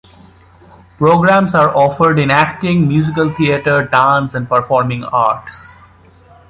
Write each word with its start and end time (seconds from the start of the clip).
Programs 0.97 1.53
are 1.53 1.75
offered 1.77 2.17
in 2.17 2.31
Acting, 2.31 2.87
Musical 2.87 3.31
Theatre, 3.31 3.83
Dance 3.85 4.33
and 4.33 4.49
Performing 4.49 5.03
Arts. 5.03 5.73